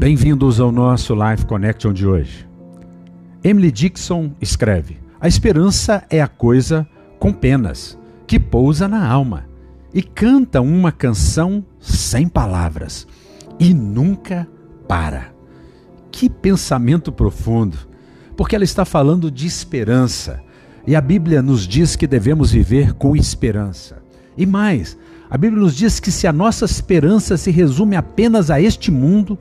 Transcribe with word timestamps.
Bem-vindos 0.00 0.58
ao 0.58 0.72
nosso 0.72 1.14
Life 1.14 1.44
Connection 1.44 1.92
de 1.92 2.06
hoje. 2.06 2.48
Emily 3.44 3.70
Dixon 3.70 4.30
escreve: 4.40 4.96
A 5.20 5.28
esperança 5.28 6.02
é 6.08 6.22
a 6.22 6.26
coisa 6.26 6.88
com 7.18 7.34
penas 7.34 7.98
que 8.26 8.40
pousa 8.40 8.88
na 8.88 9.06
alma 9.06 9.44
e 9.92 10.02
canta 10.02 10.62
uma 10.62 10.90
canção 10.90 11.62
sem 11.78 12.26
palavras 12.26 13.06
e 13.58 13.74
nunca 13.74 14.48
para. 14.88 15.34
Que 16.10 16.30
pensamento 16.30 17.12
profundo, 17.12 17.76
porque 18.38 18.54
ela 18.54 18.64
está 18.64 18.86
falando 18.86 19.30
de 19.30 19.46
esperança 19.46 20.42
e 20.86 20.96
a 20.96 21.00
Bíblia 21.02 21.42
nos 21.42 21.68
diz 21.68 21.94
que 21.94 22.06
devemos 22.06 22.52
viver 22.52 22.94
com 22.94 23.14
esperança. 23.14 24.02
E 24.34 24.46
mais, 24.46 24.96
a 25.28 25.36
Bíblia 25.36 25.60
nos 25.60 25.76
diz 25.76 26.00
que 26.00 26.10
se 26.10 26.26
a 26.26 26.32
nossa 26.32 26.64
esperança 26.64 27.36
se 27.36 27.50
resume 27.50 27.96
apenas 27.96 28.50
a 28.50 28.58
este 28.58 28.90
mundo, 28.90 29.38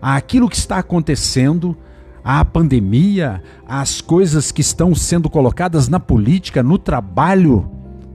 àquilo 0.00 0.48
que 0.48 0.56
está 0.56 0.78
acontecendo, 0.78 1.76
à 2.22 2.44
pandemia, 2.44 3.42
às 3.66 4.00
coisas 4.00 4.52
que 4.52 4.60
estão 4.60 4.94
sendo 4.94 5.30
colocadas 5.30 5.88
na 5.88 5.98
política, 5.98 6.62
no 6.62 6.78
trabalho, 6.78 7.70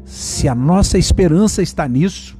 se 0.05 0.47
a 0.47 0.55
nossa 0.55 0.97
esperança 0.97 1.61
está 1.61 1.87
nisso, 1.87 2.37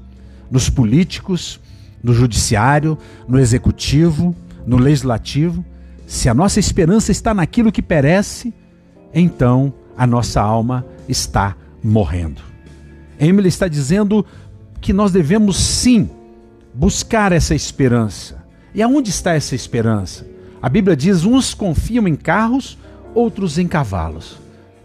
nos 0.51 0.69
políticos, 0.69 1.59
no 2.03 2.13
judiciário, 2.13 2.97
no 3.27 3.39
executivo, 3.39 4.35
no 4.65 4.77
legislativo, 4.77 5.65
se 6.05 6.29
a 6.29 6.33
nossa 6.33 6.59
esperança 6.59 7.11
está 7.11 7.33
naquilo 7.33 7.71
que 7.71 7.81
perece, 7.81 8.53
então 9.13 9.73
a 9.97 10.05
nossa 10.05 10.41
alma 10.41 10.85
está 11.07 11.55
morrendo. 11.83 12.41
Emily 13.19 13.47
está 13.47 13.67
dizendo 13.67 14.25
que 14.81 14.91
nós 14.91 15.11
devemos 15.11 15.57
sim 15.57 16.09
buscar 16.73 17.31
essa 17.31 17.55
esperança. 17.55 18.42
E 18.73 18.81
aonde 18.81 19.09
está 19.09 19.33
essa 19.33 19.53
esperança? 19.53 20.25
A 20.61 20.67
Bíblia 20.67 20.95
diz: 20.95 21.25
uns 21.25 21.53
confiam 21.53 22.07
em 22.07 22.15
carros, 22.15 22.77
outros 23.13 23.57
em 23.57 23.67
cavalos. 23.67 24.37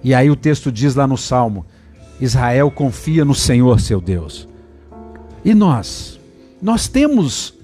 E 0.02 0.14
aí 0.14 0.30
o 0.30 0.36
texto 0.36 0.70
diz 0.70 0.94
lá 0.94 1.06
no 1.06 1.16
Salmo: 1.16 1.64
Israel 2.20 2.70
confia 2.70 3.24
no 3.24 3.34
Senhor 3.34 3.80
seu 3.80 4.00
Deus. 4.00 4.48
E 5.44 5.54
nós? 5.54 6.20
Nós 6.60 6.88
temos 6.88 7.54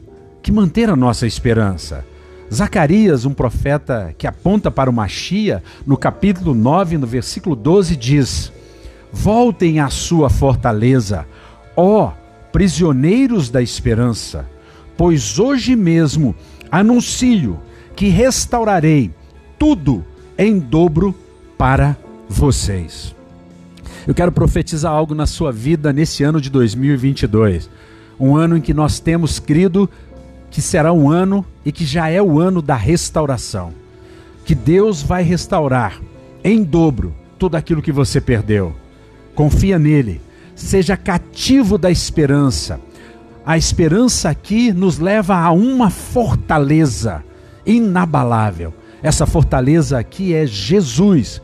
que 0.43 0.53
manter 0.53 0.89
a 0.89 0.97
nossa 0.97 1.27
esperança. 1.27 2.05
Zacarias, 2.53 3.25
um 3.25 3.35
profeta 3.35 4.15
que 4.17 4.27
aponta 4.27 4.71
para 4.71 4.89
o 4.89 4.93
Machia, 4.93 5.63
no 5.87 5.97
capítulo 5.97 6.55
9, 6.55 6.99
no 6.99 7.07
versículo 7.07 7.57
12, 7.57 7.97
diz: 7.97 8.53
Voltem 9.13 9.81
à 9.81 9.91
sua 9.91 10.31
fortaleza, 10.31 11.27
ó 11.77 12.13
prisioneiros 12.53 13.51
da 13.51 13.61
esperança 13.61 14.47
pois 14.97 15.39
hoje 15.39 15.77
mesmo 15.77 16.35
anuncio 16.71 17.59
que 17.95 18.09
restaurarei 18.09 19.11
tudo 19.59 20.05
em 20.37 20.59
dobro 20.59 21.15
para 21.57 21.97
vocês. 22.29 23.15
Eu 24.07 24.15
quero 24.15 24.33
profetizar 24.33 24.93
algo 24.93 25.15
na 25.15 25.27
sua 25.27 25.51
vida 25.51 25.93
nesse 25.93 26.23
ano 26.23 26.41
de 26.41 26.51
2022, 26.51 27.71
um 28.19 28.37
ano 28.37 28.57
em 28.57 28.61
que 28.61 28.75
nós 28.75 29.01
temos 29.01 29.39
crido 29.39 29.89
que 30.51 30.61
será 30.61 30.93
um 30.93 31.11
ano 31.11 31.45
e 31.65 31.73
que 31.73 31.85
já 31.85 32.09
é 32.09 32.23
o 32.23 32.39
ano 32.39 32.61
da 32.61 32.77
restauração. 32.77 33.73
Que 34.45 34.55
Deus 34.55 35.03
vai 35.03 35.23
restaurar 35.23 36.01
em 36.43 36.63
dobro 36.63 37.15
tudo 37.39 37.57
aquilo 37.57 37.83
que 37.83 37.91
você 37.91 38.21
perdeu. 38.21 38.75
Confia 39.35 39.79
nele, 39.79 40.21
seja 40.55 40.97
cativo 40.97 41.79
da 41.79 41.91
esperança 41.91 42.79
a 43.47 43.59
esperança 43.59 44.31
aqui 44.31 44.73
nos 44.73 44.99
leva 44.99 45.37
a 45.37 45.53
uma 45.53 45.91
fortaleza 45.91 47.23
inabalável. 47.67 48.73
Essa 49.03 49.27
fortaleza 49.27 49.99
aqui 49.99 50.35
é 50.35 50.47
Jesus. 50.47 51.43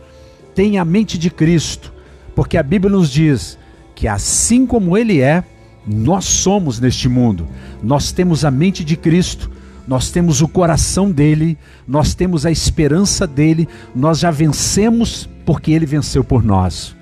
Tenha 0.54 0.82
a 0.82 0.84
mente 0.84 1.18
de 1.18 1.30
Cristo, 1.30 1.92
porque 2.34 2.56
a 2.56 2.62
Bíblia 2.62 2.90
nos 2.90 3.10
diz 3.10 3.58
que 3.94 4.08
assim 4.08 4.66
como 4.66 4.96
Ele 4.96 5.20
é, 5.20 5.44
nós 5.86 6.24
somos 6.24 6.80
neste 6.80 7.08
mundo. 7.08 7.46
Nós 7.82 8.12
temos 8.12 8.44
a 8.44 8.50
mente 8.50 8.82
de 8.82 8.96
Cristo, 8.96 9.50
nós 9.86 10.10
temos 10.10 10.40
o 10.40 10.48
coração 10.48 11.10
dele, 11.10 11.58
nós 11.86 12.14
temos 12.14 12.46
a 12.46 12.50
esperança 12.50 13.26
dele, 13.26 13.68
nós 13.94 14.20
já 14.20 14.30
vencemos 14.30 15.28
porque 15.44 15.72
ele 15.72 15.84
venceu 15.84 16.22
por 16.22 16.44
nós. 16.44 16.94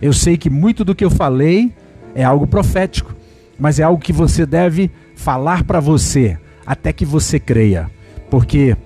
Eu 0.00 0.12
sei 0.12 0.36
que 0.36 0.48
muito 0.48 0.84
do 0.84 0.94
que 0.94 1.04
eu 1.04 1.10
falei 1.10 1.74
é 2.14 2.22
algo 2.22 2.46
profético, 2.46 3.14
mas 3.58 3.80
é 3.80 3.82
algo 3.82 4.02
que 4.02 4.12
você 4.12 4.46
deve 4.46 4.90
falar 5.14 5.64
para 5.64 5.80
você 5.80 6.38
até 6.64 6.92
que 6.92 7.04
você 7.04 7.40
creia, 7.40 7.90
porque 8.30 8.76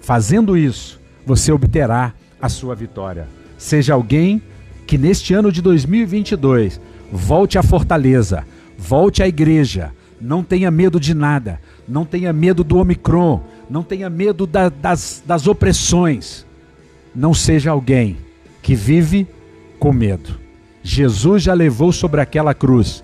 fazendo 0.00 0.56
isso, 0.56 1.00
você 1.24 1.50
obterá 1.50 2.14
a 2.40 2.48
sua 2.48 2.74
vitória. 2.74 3.28
Seja 3.58 3.94
alguém 3.94 4.40
que 4.86 4.96
neste 4.96 5.34
ano 5.34 5.50
de 5.50 5.60
2022 5.60 6.80
volte 7.12 7.58
à 7.58 7.62
fortaleza, 7.62 8.46
volte 8.78 9.22
à 9.22 9.28
igreja, 9.28 9.92
não 10.20 10.42
tenha 10.42 10.70
medo 10.70 11.00
de 11.00 11.14
nada, 11.14 11.60
não 11.86 12.04
tenha 12.04 12.32
medo 12.32 12.62
do 12.62 12.78
Omicron, 12.78 13.42
não 13.68 13.82
tenha 13.82 14.08
medo 14.08 14.46
da, 14.46 14.68
das, 14.68 15.22
das 15.26 15.46
opressões. 15.46 16.46
Não 17.14 17.34
seja 17.34 17.70
alguém 17.70 18.18
que 18.62 18.74
vive 18.74 19.26
com 19.78 19.92
medo. 19.92 20.38
Jesus 20.82 21.42
já 21.42 21.52
levou 21.52 21.92
sobre 21.92 22.20
aquela 22.20 22.54
cruz 22.54 23.02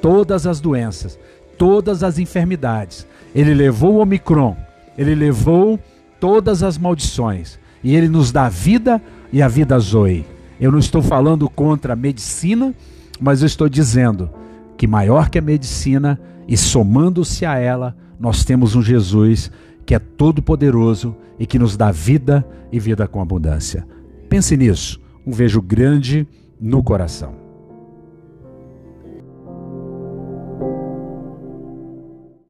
todas 0.00 0.46
as 0.46 0.60
doenças, 0.60 1.18
todas 1.56 2.02
as 2.02 2.18
enfermidades. 2.18 3.06
Ele 3.34 3.54
levou 3.54 3.94
o 3.94 3.98
Omicron, 3.98 4.56
ele 4.96 5.14
levou 5.14 5.78
todas 6.20 6.62
as 6.62 6.78
maldições 6.78 7.58
e 7.82 7.94
ele 7.94 8.08
nos 8.08 8.32
dá 8.32 8.48
vida 8.48 9.00
e 9.32 9.42
a 9.42 9.48
vida 9.48 9.78
Zoe. 9.78 10.24
Eu 10.60 10.72
não 10.72 10.78
estou 10.78 11.02
falando 11.02 11.48
contra 11.48 11.92
a 11.92 11.96
medicina, 11.96 12.74
mas 13.20 13.42
eu 13.42 13.46
estou 13.46 13.68
dizendo 13.68 14.30
que 14.76 14.86
maior 14.86 15.28
que 15.28 15.38
a 15.38 15.42
medicina 15.42 16.20
e 16.46 16.56
somando-se 16.56 17.44
a 17.44 17.58
ela, 17.58 17.96
nós 18.18 18.44
temos 18.44 18.74
um 18.74 18.82
Jesus 18.82 19.50
que 19.84 19.94
é 19.94 19.98
todo 19.98 20.42
poderoso 20.42 21.14
e 21.38 21.46
que 21.46 21.58
nos 21.58 21.76
dá 21.76 21.90
vida 21.90 22.46
e 22.72 22.80
vida 22.80 23.06
com 23.06 23.20
abundância. 23.20 23.86
Pense 24.28 24.56
nisso, 24.56 25.00
um 25.26 25.32
vejo 25.32 25.62
grande 25.62 26.26
no 26.60 26.82
coração. 26.82 27.47